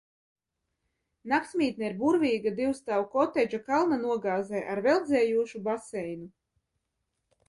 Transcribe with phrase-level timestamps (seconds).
[1.33, 6.27] Naksmītne ir burvīga divstāvu kotedža kalna nogāzē, ar veldzējošu baseinu.